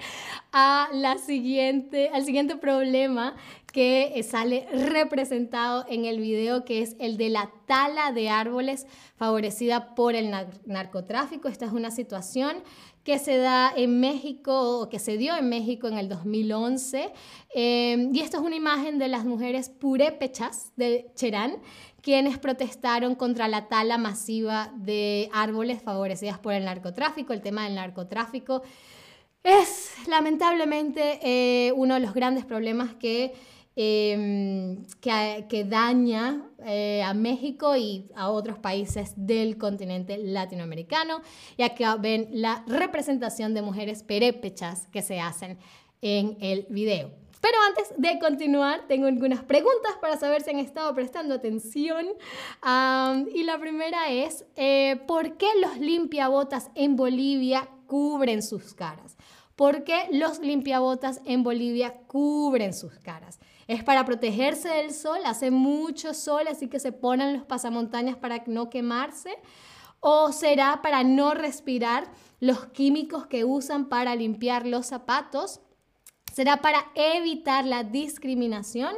a 0.52 0.90
la 0.92 1.18
siguiente, 1.18 2.10
al 2.14 2.26
siguiente 2.26 2.58
problema 2.58 3.36
que 3.72 4.22
sale 4.24 4.68
representado 4.72 5.86
en 5.90 6.06
el 6.06 6.20
video, 6.20 6.64
que 6.64 6.82
es 6.82 6.96
el 7.00 7.18
de 7.18 7.30
la 7.30 7.52
tala 7.66 8.14
de 8.14 8.30
árboles 8.30 8.88
favorecida 9.18 9.96
por 9.96 10.16
el 10.16 10.34
narcotráfico. 10.66 11.50
Esta 11.50 11.66
es 11.66 11.74
una 11.74 11.92
situación 11.92 12.64
que 13.06 13.20
se 13.20 13.38
da 13.38 13.72
en 13.74 14.00
México 14.00 14.80
o 14.82 14.90
que 14.90 14.98
se 14.98 15.16
dio 15.16 15.38
en 15.38 15.48
México 15.48 15.88
en 15.88 15.98
el 15.98 16.10
2011. 16.10 17.14
Eh, 17.54 18.10
y 18.12 18.20
esto 18.20 18.38
es 18.38 18.44
una 18.44 18.56
imagen 18.56 18.98
de 18.98 19.08
las 19.08 19.26
mujeres 19.26 19.70
purépechas 19.70 20.74
de 20.76 21.12
Cherán, 21.14 21.58
quienes 22.02 22.40
protestaron 22.40 23.14
contra 23.14 23.48
la 23.48 23.68
tala 23.68 24.00
masiva 24.00 24.74
de 24.76 25.30
árboles 25.34 25.84
favorecidas 25.84 26.40
por 26.40 26.54
el 26.54 26.66
narcotráfico. 26.66 27.32
El 27.32 27.42
tema 27.42 27.66
del 27.66 27.76
narcotráfico 27.76 28.64
es 29.44 29.94
lamentablemente 30.08 31.20
eh, 31.22 31.72
uno 31.74 31.94
de 31.94 32.00
los 32.00 32.16
grandes 32.16 32.44
problemas 32.44 32.96
que 32.96 33.36
Em, 33.78 34.86
que, 35.02 35.66
daña 35.68 36.48
eh, 36.66 37.04
a 37.04 37.14
México 37.14 37.76
y 37.76 38.10
a 38.16 38.30
otros 38.30 38.58
países 38.58 39.12
del 39.18 39.58
continente 39.58 40.18
latinoamericano. 40.18 41.22
Y 41.58 41.64
acá 41.64 41.98
ven 41.98 42.30
la 42.32 42.64
representación 42.68 43.54
de 43.54 43.62
mujeres 43.62 44.02
perépechas 44.04 44.88
que 44.88 45.02
se 45.02 45.20
hacen 45.20 45.58
en 46.02 46.38
el 46.40 46.68
video. 46.70 47.12
Pero 47.42 47.58
antes 47.68 47.94
de 47.98 48.18
continuar, 48.18 48.88
tengo 48.88 49.08
algunas 49.08 49.44
preguntas 49.44 49.92
para 50.00 50.18
saber 50.18 50.42
si 50.42 50.52
han 50.52 50.60
estado 50.60 50.96
prestando 50.96 51.36
atención. 51.36 52.08
y 53.34 53.44
la 53.44 53.60
primera 53.60 54.10
es, 54.10 54.46
eh, 54.56 55.02
¿por 55.06 55.36
qué 55.36 55.48
los 55.62 55.78
limpiabotas 55.80 56.72
en 56.76 56.96
Bolivia 56.96 57.68
cubren 57.88 58.42
sus 58.42 58.74
caras? 58.74 59.18
¿Por 59.58 59.84
qué 59.84 60.08
los 60.12 60.40
limpiabotas 60.40 61.22
en 61.26 61.44
Bolivia 61.44 61.94
cubren 62.08 62.74
sus 62.74 62.94
caras? 63.00 63.40
Es 63.68 63.84
para 63.84 64.06
protegerse 64.06 64.70
del 64.70 64.94
sol, 64.94 65.20
hace 65.26 65.50
mucho 65.50 66.14
sol, 66.14 66.48
así 66.48 66.68
que 66.68 66.80
se 66.80 66.92
ponen 66.92 67.34
los 67.34 67.46
pasamontañas 67.46 68.16
para 68.16 68.44
no 68.46 68.70
quemarse. 68.70 69.38
¿O 70.00 70.32
será 70.32 70.82
para 70.84 71.04
no 71.04 71.34
respirar 71.34 72.12
los 72.40 72.68
químicos 72.68 73.26
que 73.26 73.44
usan 73.44 73.90
para 73.90 74.16
limpiar 74.16 74.68
los 74.68 74.86
zapatos? 74.86 75.62
¿Será 76.32 76.62
para 76.62 76.86
evitar 76.94 77.66
la 77.66 77.84
discriminación? 77.84 78.96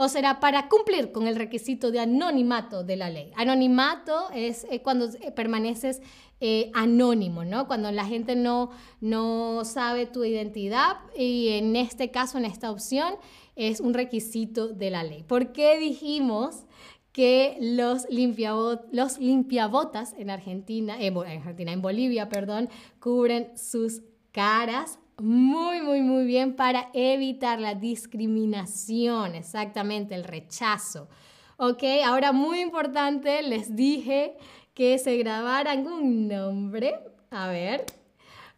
¿O 0.00 0.08
será 0.08 0.38
para 0.38 0.68
cumplir 0.68 1.10
con 1.10 1.26
el 1.26 1.34
requisito 1.34 1.90
de 1.90 1.98
anonimato 1.98 2.84
de 2.84 2.96
la 2.96 3.10
ley? 3.10 3.32
Anonimato 3.34 4.30
es 4.32 4.64
eh, 4.70 4.80
cuando 4.80 5.06
eh, 5.06 5.32
permaneces 5.32 6.02
eh, 6.38 6.70
anónimo, 6.72 7.44
¿no? 7.44 7.66
Cuando 7.66 7.90
la 7.90 8.04
gente 8.04 8.36
no, 8.36 8.70
no 9.00 9.64
sabe 9.64 10.06
tu 10.06 10.22
identidad 10.22 10.98
y 11.16 11.48
en 11.48 11.74
este 11.74 12.12
caso, 12.12 12.38
en 12.38 12.44
esta 12.44 12.70
opción, 12.70 13.14
es 13.56 13.80
un 13.80 13.92
requisito 13.92 14.68
de 14.68 14.90
la 14.90 15.02
ley. 15.02 15.24
¿Por 15.24 15.50
qué 15.50 15.80
dijimos 15.80 16.64
que 17.10 17.56
los, 17.60 18.08
limpiabotas 18.08 20.14
en 20.16 20.30
Argentina, 20.30 20.96
en 21.00 21.16
Argentina, 21.16 21.72
en 21.72 21.82
Bolivia, 21.82 22.28
perdón, 22.28 22.68
cubren 23.00 23.50
sus 23.58 24.02
caras 24.30 25.00
muy, 25.20 25.80
muy, 25.80 26.00
muy 26.00 26.24
bien 26.24 26.54
para 26.54 26.90
evitar 26.92 27.60
la 27.60 27.74
discriminación, 27.74 29.34
exactamente, 29.34 30.14
el 30.14 30.24
rechazo. 30.24 31.08
Ok, 31.56 31.82
ahora 32.04 32.32
muy 32.32 32.60
importante, 32.60 33.42
les 33.42 33.74
dije 33.74 34.36
que 34.74 34.96
se 34.98 35.16
grabaran 35.16 35.86
un 35.86 36.28
nombre. 36.28 37.00
A 37.30 37.48
ver, 37.48 37.84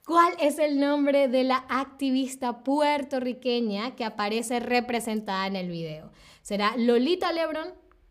¿cuál 0.04 0.34
es 0.38 0.58
el 0.58 0.78
nombre 0.78 1.28
de 1.28 1.44
la 1.44 1.64
activista 1.68 2.62
puertorriqueña 2.62 3.96
que 3.96 4.04
aparece 4.04 4.60
representada 4.60 5.46
en 5.46 5.56
el 5.56 5.70
video? 5.70 6.10
¿Será 6.42 6.74
Lolita 6.76 7.32
Lebron? 7.32 7.68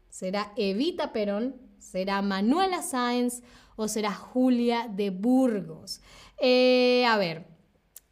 ¿Será 0.09 0.51
Evita 0.55 1.13
Perón? 1.13 1.55
¿Será 1.77 2.23
Manuela 2.23 2.81
Sáenz? 2.81 3.43
¿O 3.75 3.87
será 3.87 4.11
Julia 4.11 4.87
de 4.89 5.11
Burgos? 5.11 6.01
Eh, 6.41 7.05
a 7.07 7.15
ver, 7.17 7.58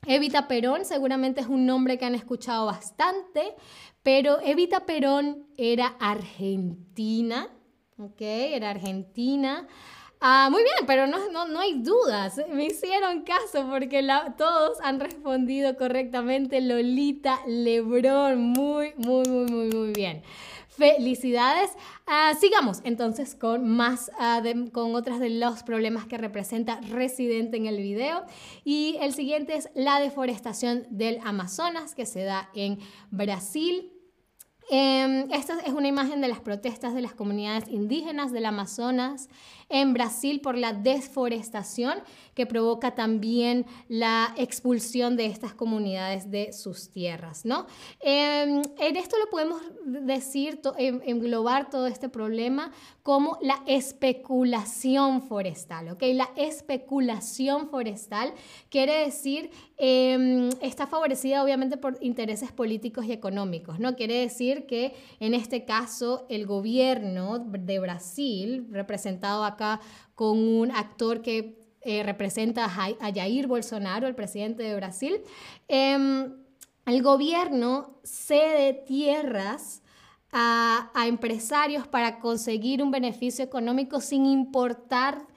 Evita 0.05 0.47
Perón 0.47 0.85
seguramente 0.85 1.41
es 1.41 1.47
un 1.47 1.65
nombre 1.65 1.97
que 1.97 2.05
han 2.05 2.15
escuchado 2.15 2.65
bastante, 2.65 3.55
pero 4.03 4.39
Evita 4.41 4.85
Perón 4.85 5.47
era 5.57 5.95
argentina 5.99 7.49
¿ok? 7.97 8.21
Era 8.21 8.71
Argentina. 8.71 9.67
Ah, 10.19 10.49
muy 10.51 10.63
bien, 10.63 10.87
pero 10.87 11.05
no, 11.05 11.31
no, 11.31 11.47
no, 11.47 11.59
hay 11.59 11.81
dudas. 11.81 12.41
Me 12.49 12.65
hicieron 12.65 13.21
caso 13.21 13.67
porque 13.69 14.05
todos 14.37 14.79
han 14.81 14.99
respondido 14.99 15.75
correctamente. 15.77 16.59
Lolita 16.61 17.39
Lebrón, 17.45 18.39
muy, 18.39 18.93
muy, 18.97 19.27
muy, 19.27 19.45
muy, 19.51 19.69
muy 19.69 19.93
bien. 19.93 20.23
Felicidades. 20.77 21.71
Ah, 22.05 22.33
sigamos 22.39 22.81
entonces 22.83 23.33
con 23.33 23.67
más, 23.67 24.11
ah, 24.19 24.43
con 24.71 24.93
otras 24.93 25.19
de 25.19 25.31
los 25.31 25.63
problemas 25.63 26.05
que 26.05 26.19
representa 26.19 26.79
Residente 26.81 27.57
en 27.57 27.65
el 27.65 27.77
video. 27.77 28.23
Y 28.63 28.97
el 29.01 29.11
siguiente 29.11 29.55
es 29.55 29.69
la 29.73 29.99
deforestación 29.99 30.85
del 30.91 31.19
Amazonas 31.23 31.95
que 31.95 32.05
se 32.05 32.23
da 32.23 32.51
en 32.53 32.77
Brasil. 33.09 33.91
Em, 34.69 35.31
esta 35.31 35.59
es 35.61 35.73
una 35.73 35.87
imagen 35.87 36.21
de 36.21 36.27
las 36.27 36.41
protestas 36.41 36.93
de 36.93 37.01
las 37.01 37.13
comunidades 37.13 37.69
indígenas 37.69 38.31
del 38.31 38.45
Amazonas 38.45 39.29
en 39.69 39.93
Brasil 39.93 40.41
por 40.41 40.57
la 40.57 40.73
deforestación 40.73 41.99
que 42.33 42.45
provoca 42.45 42.93
también 42.93 43.65
la 43.89 44.33
expulsión 44.37 45.17
de 45.17 45.25
estas 45.25 45.53
comunidades 45.53 46.29
de 46.29 46.53
sus 46.53 46.89
tierras, 46.89 47.45
¿no? 47.45 47.65
Em, 47.99 48.61
en 48.77 48.95
esto 48.95 49.17
lo 49.17 49.29
podemos 49.29 49.61
decir, 49.85 50.61
em, 50.77 51.01
englobar 51.03 51.69
todo 51.69 51.87
este 51.87 52.09
problema 52.09 52.71
como 53.01 53.39
la 53.41 53.63
especulación 53.65 55.21
forestal, 55.21 55.89
¿ok? 55.89 56.03
La 56.13 56.29
especulación 56.35 57.69
forestal 57.69 58.33
quiere 58.69 59.05
decir, 59.05 59.49
em, 59.77 60.49
está 60.61 60.85
favorecida 60.87 61.43
obviamente 61.43 61.77
por 61.77 61.97
intereses 62.01 62.51
políticos 62.51 63.05
y 63.05 63.13
económicos, 63.13 63.79
¿no? 63.79 63.95
Quiere 63.95 64.15
decir 64.19 64.67
que 64.67 64.93
en 65.19 65.33
este 65.33 65.65
caso 65.65 66.25
el 66.29 66.45
gobierno 66.45 67.39
de 67.39 67.79
Brasil, 67.79 68.67
representado 68.71 69.43
con 70.15 70.37
un 70.37 70.71
actor 70.71 71.21
que 71.21 71.59
eh, 71.81 72.03
representa 72.03 72.65
a, 72.65 73.13
Jair 73.13 73.47
Bolsonaro, 73.47 74.07
el 74.07 74.15
presidente 74.15 74.63
de 74.63 74.75
Brasil, 74.75 75.21
em, 75.67 76.33
el 76.85 77.01
gobierno 77.01 77.99
cede 78.03 78.73
tierras 78.73 79.81
a, 80.31 80.89
empresarios 81.07 81.87
para 81.87 82.19
conseguir 82.19 82.83
un 82.83 82.91
beneficio 82.91 83.43
económico 83.43 84.01
sin 84.01 84.25
importar 84.25 85.27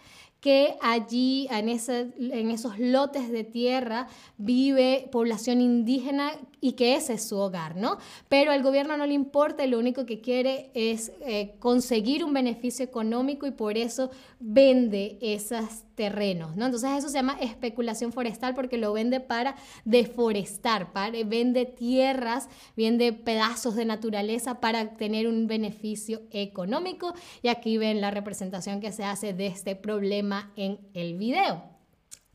que 0.41 0.77
allí 0.81 1.47
en, 1.51 1.69
en 1.69 2.51
esos 2.51 2.79
lotes 2.79 3.31
de 3.31 3.45
tierra 3.45 4.09
vive 4.39 5.09
población 5.13 5.61
indígena 5.61 6.33
y 6.61 6.73
que 6.73 6.95
ese 6.95 7.15
es 7.15 7.27
su 7.29 7.39
hogar, 7.39 7.77
¿no? 7.77 7.99
Pero 8.29 8.53
al 8.53 8.63
gobierno 8.63 8.97
no 8.97 9.07
le 9.07 9.15
importa 9.15 9.67
lo 9.67 9.79
único 9.79 10.05
que 10.07 10.21
quiere 10.21 10.71
es 10.75 11.13
eh, 11.23 11.55
conseguir 11.59 12.25
un 12.25 12.33
beneficio 12.33 12.85
económico 12.85 13.47
y 13.47 13.51
por 13.51 13.77
eso 13.77 14.11
vende 14.39 15.19
esos 15.21 15.85
terrenos, 15.95 16.57
¿no? 16.57 16.67
Entonces 16.67 16.91
eso 16.99 17.09
se 17.09 17.15
llama 17.15 17.39
especulación 17.41 18.13
forestal 18.13 18.55
porque 18.55 18.79
lo 18.79 18.93
vende 18.93 19.21
para 19.21 19.57
deforestar, 19.85 20.93
para, 20.93 21.23
vende 21.25 21.65
tierras, 21.67 22.49
vende 22.77 23.13
pedazos 23.13 23.75
de 23.75 23.85
naturaleza 23.85 24.61
para 24.61 24.97
tener 24.97 25.27
un 25.27 25.47
beneficio 25.47 26.23
económico 26.31 27.15
y 27.43 27.49
aquí 27.49 27.79
ven 27.79 28.01
la 28.01 28.11
representación 28.11 28.81
que 28.81 28.93
se 28.93 29.05
hace 29.05 29.33
de 29.33 29.47
este 29.47 29.77
problema 29.77 30.53
en 30.57 30.79
el 30.95 31.17
video. 31.17 31.63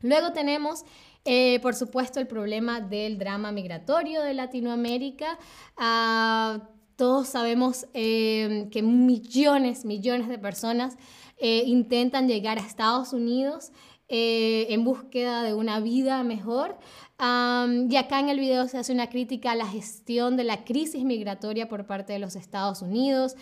Luego 0.00 0.32
tenemos 0.32 0.84
eh, 1.26 1.58
por 1.60 1.74
supuesto, 1.74 2.20
el 2.20 2.28
problema 2.28 2.80
del 2.80 3.18
drama 3.18 3.50
migratorio 3.50 4.22
de 4.22 4.32
Latinoamérica. 4.32 5.38
Ah, 5.76 6.68
todos 6.94 7.28
sabemos 7.28 7.86
eh, 7.94 8.68
que 8.70 8.82
millones, 8.82 9.84
millones 9.84 10.28
de 10.28 10.38
personas 10.38 10.96
eh, 11.38 11.64
intentan 11.66 12.28
llegar 12.28 12.58
a 12.58 12.62
Estados 12.62 13.12
Unidos 13.12 13.72
en 14.08 14.84
búsqueda 14.84 15.42
de 15.42 15.52
una 15.52 15.80
vida 15.80 16.22
mejor. 16.22 16.78
Y 17.18 17.96
acá 17.96 18.20
en 18.20 18.28
el 18.28 18.38
video 18.38 18.68
se 18.68 18.78
hace 18.78 18.92
una 18.92 19.08
crítica 19.08 19.52
a 19.52 19.56
la 19.56 19.66
gestión 19.66 20.36
de 20.36 20.44
la 20.44 20.64
crisis 20.64 21.04
migratoria 21.04 21.68
por 21.68 21.86
parte 21.86 22.12
de 22.12 22.18
los 22.18 22.36
Estados 22.36 22.82
Unidos, 22.82 23.36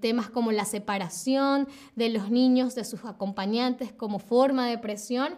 temas 0.00 0.28
como 0.30 0.50
la 0.50 0.64
separación 0.64 1.68
de 1.94 2.08
los 2.08 2.30
niños 2.30 2.74
de 2.74 2.84
sus 2.84 3.04
acompañantes 3.04 3.92
como 3.92 4.18
forma 4.18 4.66
de 4.68 4.78
presión 4.78 5.36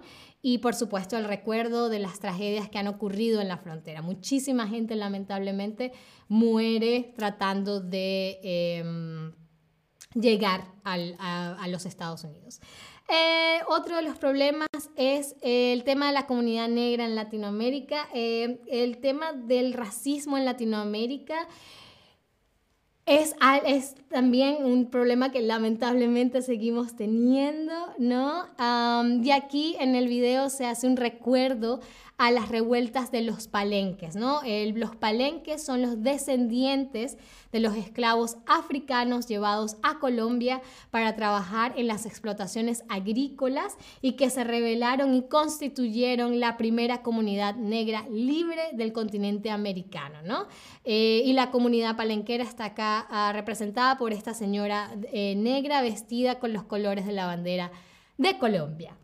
y 0.49 0.59
por 0.59 0.77
supuesto 0.77 1.19
el 1.19 1.25
recuerdo 1.25 1.89
de 1.89 1.99
las 1.99 2.21
tragedias 2.21 2.69
que 2.69 2.79
han 2.79 2.87
ocurrido 2.87 3.41
en 3.41 3.49
la 3.49 3.59
frontera. 3.59 4.01
Muchísima 4.01 4.69
gente 4.69 4.95
lamentablemente 4.95 5.93
muere 6.29 7.13
tratando 7.17 7.81
de 7.81 8.39
em, 8.45 9.33
llegar 10.15 10.73
a, 10.85 11.67
los 11.69 11.85
Estados 11.85 12.23
Unidos. 12.23 12.61
Eh, 13.09 13.61
otro 13.69 13.97
de 13.97 14.03
los 14.03 14.19
problemas 14.19 14.69
es 14.97 15.37
el 15.41 15.85
tema 15.85 16.09
de 16.09 16.13
la 16.13 16.27
comunidad 16.27 16.69
negra 16.69 17.05
en 17.05 17.15
Latinoamérica, 17.15 18.09
eh, 18.13 18.61
el 18.67 18.99
tema 18.99 19.33
del 19.33 19.75
racismo 19.75 20.37
en 20.37 20.45
Latinoamérica. 20.45 21.47
Es, 23.05 23.37
es, 23.65 23.95
también 24.09 24.65
un 24.65 24.91
problema 24.91 25.31
que 25.31 25.41
lamentablemente 25.41 26.43
seguimos 26.43 26.97
teniendo, 26.97 27.73
¿no? 27.99 28.47
y 29.23 29.31
aquí 29.31 29.77
en 29.79 29.95
el 29.95 30.09
video 30.09 30.51
se 30.51 30.67
hace 30.67 30.89
un 30.89 30.97
recuerdo 30.97 31.79
a 32.19 32.31
las 32.31 32.49
revueltas 32.49 33.11
de 33.11 33.23
los 33.23 33.47
palenques, 33.47 34.17
¿no? 34.17 34.41
los 34.75 34.97
palenques 34.97 35.63
son 35.63 35.83
los 35.83 36.03
descendientes 36.03 37.19
de 37.53 37.61
los 37.61 37.77
esclavos 37.77 38.37
africanos 38.47 39.27
llevados 39.27 39.77
a 39.83 39.99
Colombia 39.99 40.63
para 40.91 41.15
trabajar 41.15 41.75
en 41.77 41.87
las 41.87 42.07
explotaciones 42.07 42.85
agrícolas 42.89 43.77
y 44.01 44.13
que 44.13 44.31
se 44.31 44.45
rebelaron 44.45 45.15
y 45.15 45.23
constituyeron 45.23 46.41
la 46.41 46.57
primera 46.57 47.03
comunidad 47.03 47.55
negra 47.57 48.07
libre 48.11 48.63
del 48.73 48.93
continente 48.93 49.51
americano, 49.51 50.23
¿no? 50.25 50.47
Eh, 50.85 51.23
y 51.25 51.33
la 51.33 51.51
comunidad 51.51 51.97
palenquera 51.97 52.45
está 52.45 52.67
acá 52.67 53.07
ah, 53.11 53.33
representada 53.33 53.99
por 53.99 54.13
esta 54.13 54.35
señora 54.35 54.91
eh, 55.13 55.35
negra 55.37 55.83
vestida 55.83 56.39
con 56.39 56.53
los 56.53 56.65
colores 56.65 57.07
de 57.07 57.13
la 57.13 57.27
bandera 57.27 57.71
de 58.19 58.39
Colombia. 58.39 58.97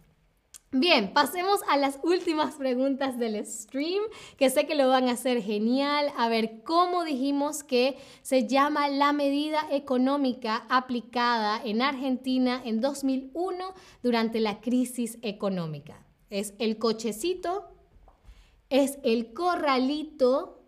Bien, 0.74 1.12
pasemos 1.12 1.60
a 1.68 1.76
las 1.76 1.98
últimas 2.02 2.54
preguntas 2.54 3.18
del 3.18 3.44
stream, 3.44 4.02
que 4.38 4.48
sé 4.48 4.66
que 4.66 4.74
lo 4.74 4.88
van 4.88 5.06
a 5.06 5.12
hacer 5.12 5.42
genial. 5.42 6.10
A 6.16 6.30
ver, 6.30 6.62
¿cómo 6.62 7.04
dijimos 7.04 7.62
que 7.62 7.98
se 8.22 8.48
llama 8.48 8.88
la 8.88 9.12
medida 9.12 9.66
económica 9.70 10.64
aplicada 10.70 11.60
en 11.62 11.82
Argentina 11.82 12.62
en 12.64 12.80
2001 12.80 13.74
durante 14.02 14.40
la 14.40 14.62
crisis 14.62 15.18
económica? 15.20 16.06
¿Es 16.30 16.54
el 16.58 16.78
cochecito? 16.78 17.68
¿Es 18.70 18.98
el 19.02 19.34
corralito? 19.34 20.62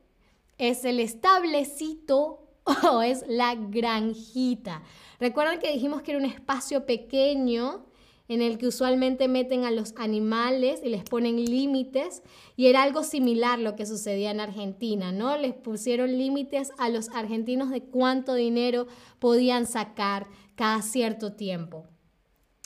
¿Es 0.59 0.85
el 0.85 1.01
establecito? 1.01 2.47
¿O 2.93 3.01
es 3.01 3.25
la 3.27 3.55
granjita? 3.55 4.83
Recuerdan 5.19 5.61
que 5.61 5.73
dijimos 5.73 6.03
que 6.03 6.11
era 6.11 6.21
un 6.21 6.31
espacio 6.31 6.85
pequeño 6.85 7.87
en 8.29 8.41
el 8.41 8.59
que 8.59 8.67
usualmente 8.67 9.29
meten 9.29 9.65
a 9.65 9.71
los 9.71 9.95
animales 9.97 10.81
y 10.83 10.89
les 10.89 11.05
ponen 11.05 11.45
límites 11.45 12.23
y 12.57 12.67
era 12.67 12.83
algo 12.83 13.03
similar 13.03 13.59
lo 13.59 13.77
que 13.77 13.87
sucedía 13.87 14.31
en 14.31 14.41
Argentina, 14.41 15.13
¿no? 15.13 15.37
Les 15.37 15.55
pusieron 15.55 16.17
límites 16.17 16.73
a 16.79 16.89
los 16.89 17.11
argentinos 17.11 17.71
de 17.71 17.83
cuánto 17.83 18.35
dinero 18.35 18.87
podían 19.19 19.67
sacar 19.67 20.27
cada 20.55 20.81
cierto 20.83 21.35
tiempo. 21.35 21.85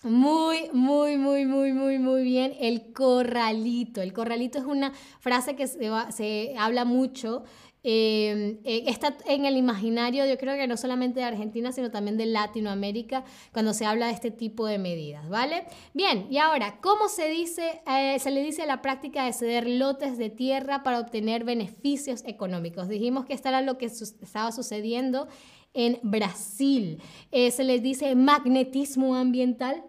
Muy, 0.05 0.71
muy, 0.73 1.17
muy, 1.17 1.45
muy, 1.45 1.73
muy, 1.73 1.99
muy 1.99 2.23
bien. 2.23 2.55
El 2.61 2.93
corralito. 2.93 4.01
El 4.01 4.13
corralito 4.13 4.59
es 4.59 4.65
una 4.65 4.93
frase 5.19 5.57
que 5.57 5.67
se, 5.67 5.91
se 6.13 6.55
habla 6.57 6.85
mucho 6.85 7.43
eh, 7.85 8.59
está 8.87 9.17
en 9.27 9.45
el 9.45 9.57
imaginario, 9.57 10.27
yo 10.27 10.37
creo 10.37 10.57
que 10.57 10.67
no 10.67 10.77
solamente 10.77 11.21
de 11.21 11.27
Argentina, 11.27 11.73
sino 11.73 11.91
también 11.91 12.17
de 12.17 12.27
Latinoamérica, 12.27 13.25
cuando 13.53 13.73
se 13.73 13.87
habla 13.87 14.07
de 14.07 14.13
este 14.13 14.31
tipo 14.31 14.67
de 14.67 14.79
medidas, 14.79 15.29
¿vale? 15.29 15.65
Bien, 15.95 16.27
y 16.31 16.39
ahora, 16.39 16.79
¿cómo 16.81 17.09
se 17.09 17.29
dice, 17.29 17.81
eh, 17.87 18.19
se 18.19 18.31
le 18.31 18.43
dice 18.43 18.63
a 18.63 18.67
la 18.67 18.83
práctica 18.83 19.25
de 19.25 19.33
ceder 19.33 19.69
lotes 19.69 20.19
de 20.19 20.31
tierra 20.31 20.83
para 20.83 20.99
obtener 20.99 21.45
beneficios 21.45 22.25
económicos? 22.27 22.89
Dijimos 22.89 23.27
que 23.27 23.35
esto 23.35 23.49
era 23.49 23.63
lo 23.63 23.79
que 23.79 23.87
estaba 23.87 24.53
sucediendo 24.53 25.29
en 25.75 25.99
Brasil. 26.03 27.01
Eh, 27.31 27.51
se 27.51 27.65
les 27.65 27.83
dice 27.83 28.15
magnetismo 28.15 29.15
ambiental, 29.15 29.85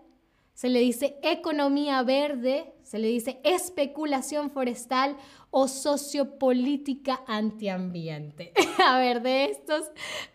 se 0.59 0.67
le 0.67 0.81
dice 0.81 1.15
economía 1.23 2.03
verde, 2.03 2.73
se 2.83 2.99
le 2.99 3.07
dice 3.07 3.39
especulación 3.45 4.51
forestal 4.51 5.15
o 5.51 5.69
sociopolítica 5.69 7.21
antiambiente. 7.27 8.51
A 8.85 8.97
ver, 8.97 9.21
de 9.21 9.45
estos 9.45 9.89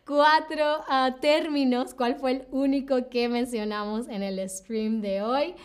cuatro 0.07 0.65
ah, 0.89 1.17
términos, 1.21 1.93
¿cuál 1.93 2.17
fue 2.17 2.31
el 2.31 2.47
único 2.53 3.11
que 3.11 3.29
mencionamos 3.29 4.09
en 4.09 4.23
el 4.23 4.49
stream 4.49 5.03
de 5.03 5.21
hoy? 5.21 5.57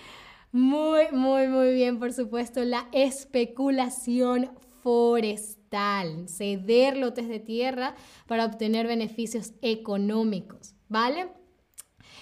Muy, 0.52 1.04
muy, 1.14 1.48
muy 1.48 1.74
bien, 1.74 1.98
por 1.98 2.12
supuesto, 2.12 2.62
la 2.66 2.90
especulación 2.92 4.52
forestal, 4.84 6.28
ceder 6.28 6.98
lotes 6.98 7.30
de 7.30 7.40
tierra 7.40 7.96
para 8.28 8.44
obtener 8.44 8.88
beneficios 8.88 9.54
económicos, 9.62 10.76
¿vale? 10.90 11.39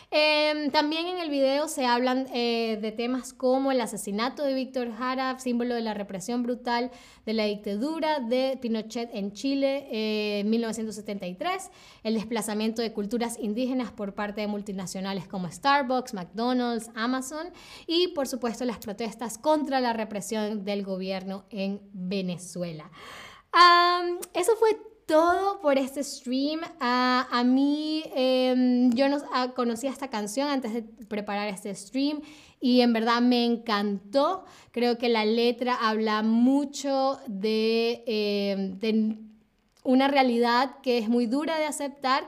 Em, 0.09 0.71
también 0.71 1.07
en 1.07 1.17
el 1.19 1.29
video 1.29 1.67
se 1.67 1.85
hablan 1.85 2.27
eh, 2.33 2.77
de 2.81 2.91
temas 2.93 3.33
como 3.33 3.73
el 3.73 3.81
asesinato 3.81 4.43
de 4.43 4.53
Víctor 4.53 4.93
Jara, 4.93 5.37
símbolo 5.37 5.75
de 5.75 5.81
la 5.81 5.93
represión 5.93 6.43
brutal 6.43 6.91
de 7.25 7.33
la 7.33 7.43
dictadura 7.43 8.21
de 8.21 8.57
Pinochet 8.61 9.09
en 9.13 9.33
Chile 9.33 9.87
eh, 9.91 10.39
en 10.39 10.49
1973, 10.49 11.71
el 12.03 12.13
desplazamiento 12.13 12.81
de 12.81 12.93
culturas 12.93 13.37
indígenas 13.37 13.91
por 13.91 14.13
parte 14.13 14.41
de 14.41 14.47
multinacionales 14.47 15.27
como 15.27 15.51
Starbucks, 15.51 16.13
McDonald's, 16.13 16.89
Amazon 16.95 17.47
y 17.85 18.09
por 18.09 18.27
supuesto 18.27 18.63
las 18.63 18.77
protestas 18.77 19.37
contra 19.37 19.81
la 19.81 19.91
represión 19.91 20.63
del 20.63 20.83
gobierno 20.83 21.45
en 21.49 21.81
Venezuela. 21.91 22.89
eso 24.33 24.55
fue 24.57 24.96
todo 25.07 25.61
por 25.61 25.77
este 25.77 26.03
stream. 26.03 26.59
a 26.79 27.43
mí, 27.43 28.03
em, 28.13 28.91
yo 28.91 29.09
no 29.09 29.17
ah, 29.33 29.53
conocía 29.55 29.89
esta 29.89 30.09
canción 30.09 30.49
antes 30.49 30.73
de 30.73 30.83
preparar 30.83 31.47
este 31.47 31.73
stream 31.73 32.21
y 32.59 32.81
en 32.81 32.93
verdad 32.93 33.21
me 33.21 33.45
encantó. 33.45 34.45
Creo 34.71 34.97
que 34.97 35.09
la 35.09 35.25
letra 35.25 35.75
habla 35.75 36.21
mucho 36.21 37.19
de, 37.27 38.03
em, 38.05 38.79
de 38.79 39.17
una 39.83 40.07
realidad 40.09 40.75
que 40.83 40.97
es 40.97 41.07
muy 41.07 41.25
dura 41.25 41.57
de 41.57 41.65
aceptar 41.65 42.27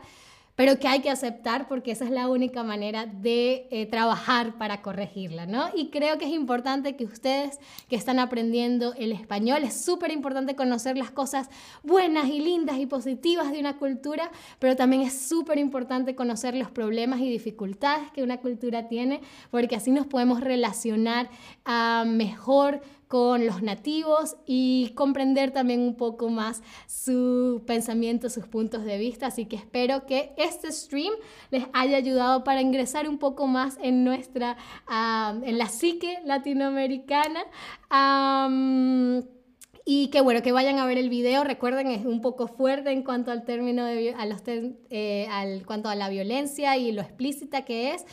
pero 0.59 0.77
que 0.77 0.89
hay 0.89 0.99
que 0.99 1.09
aceptar 1.09 1.69
porque 1.69 1.91
esa 1.91 2.03
es 2.03 2.11
la 2.11 2.27
única 2.27 2.63
manera 2.63 3.05
de 3.05 3.65
eh, 3.71 3.85
trabajar 3.85 4.57
para 4.57 4.81
corregirla, 4.81 5.45
¿no? 5.45 5.69
Y 5.73 5.89
creo 5.89 6.17
que 6.17 6.25
es 6.25 6.33
importante 6.33 6.97
que 6.97 7.05
ustedes 7.05 7.59
que 7.87 7.95
están 7.95 8.19
aprendiendo 8.19 8.93
el 8.95 9.13
español, 9.13 9.63
es 9.63 9.79
súper 9.85 10.11
importante 10.11 10.57
conocer 10.57 10.97
las 10.97 11.11
cosas 11.11 11.49
buenas 11.81 12.27
y 12.27 12.41
lindas 12.41 12.77
y 12.77 12.87
positivas 12.87 13.53
de 13.53 13.61
una 13.61 13.77
cultura, 13.77 14.31
pero 14.59 14.75
también 14.75 15.01
es 15.01 15.17
súper 15.17 15.59
importante 15.59 16.13
conocer 16.13 16.55
los 16.55 16.69
problemas 16.69 17.21
y 17.21 17.29
dificultades 17.29 18.11
que 18.11 18.21
una 18.21 18.39
cultura 18.41 18.89
tiene, 18.89 19.21
porque 19.51 19.77
así 19.77 19.91
nos 19.91 20.07
podemos 20.07 20.41
relacionar 20.41 21.29
uh, 21.65 22.05
mejor 22.05 22.81
con 23.09 23.47
los 23.47 23.63
nativos 23.63 24.37
y 24.45 24.91
comprender 24.93 25.49
también 25.49 25.81
un 25.81 25.95
poco 25.95 26.29
más 26.29 26.61
su 26.85 27.63
pensamiento, 27.65 28.29
sus 28.29 28.45
puntos 28.45 28.85
de 28.85 28.99
vista. 28.99 29.27
Así 29.27 29.47
que 29.47 29.55
espero 29.55 30.05
que 30.05 30.31
este 30.37 30.71
stream 30.71 31.11
les 31.49 31.65
haya 31.73 31.97
ayudado 31.97 32.43
para 32.43 32.61
ingresar 32.61 33.09
un 33.09 33.17
poco 33.17 33.47
más 33.47 33.79
en 33.81 34.03
nuestra, 34.03 34.57
en 35.43 35.57
la 35.57 35.67
psique 35.67 36.19
latinoamericana. 36.23 37.41
y 39.85 40.09
que 40.09 40.21
bueno, 40.21 40.43
que 40.43 40.51
vayan 40.51 40.77
a 40.77 40.85
ver 40.85 40.99
el 40.99 41.09
video. 41.09 41.43
Recuerden, 41.43 41.87
es 41.87 42.05
un 42.05 42.21
poco 42.21 42.45
fuerte 42.47 42.91
en 42.91 43.01
cuanto 43.01 43.31
al 43.31 43.43
término 43.43 43.85
de 43.85 44.13
a 44.13 44.27
los, 44.27 44.43
eh, 44.45 45.27
al, 45.31 45.65
cuanto 45.65 45.89
a 45.89 45.95
la 45.95 46.09
violencia 46.09 46.77
y 46.77 46.91
lo 46.91 47.01
explícita 47.01 47.65
que 47.65 47.95
es 47.95 48.05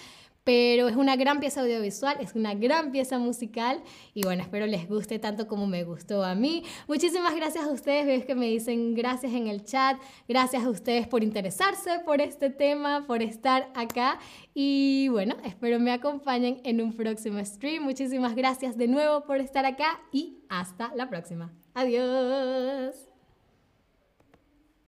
pero 0.46 0.86
es 0.86 0.94
una 0.94 1.16
gran 1.16 1.40
pieza 1.40 1.62
audiovisual, 1.62 2.18
es 2.20 2.36
una 2.36 2.54
gran 2.54 2.92
pieza 2.92 3.18
musical 3.18 3.82
y 4.14 4.22
bueno, 4.22 4.44
espero 4.44 4.64
les 4.68 4.88
guste 4.88 5.18
tanto 5.18 5.48
como 5.48 5.66
me 5.66 5.82
gustó 5.82 6.22
a 6.22 6.36
mí. 6.36 6.62
Muchísimas 6.86 7.34
gracias 7.34 7.64
a 7.64 7.72
ustedes, 7.72 8.06
veo 8.06 8.24
que 8.24 8.36
me 8.36 8.46
dicen 8.46 8.94
gracias 8.94 9.32
en 9.32 9.48
el 9.48 9.64
chat, 9.64 10.00
gracias 10.28 10.62
a 10.62 10.70
ustedes 10.70 11.08
por 11.08 11.24
interesarse 11.24 11.98
por 12.04 12.20
este 12.20 12.48
tema, 12.48 13.08
por 13.08 13.22
estar 13.22 13.72
acá 13.74 14.20
y 14.54 15.08
bueno, 15.08 15.34
espero 15.44 15.80
me 15.80 15.90
acompañen 15.90 16.60
en 16.62 16.80
un 16.80 16.92
próximo 16.92 17.44
stream. 17.44 17.82
Muchísimas 17.82 18.36
gracias 18.36 18.76
de 18.76 18.86
nuevo 18.86 19.24
por 19.24 19.38
estar 19.38 19.66
acá 19.66 19.98
y 20.12 20.44
hasta 20.48 20.94
la 20.94 21.08
próxima. 21.08 21.52
Adiós. 21.74 23.05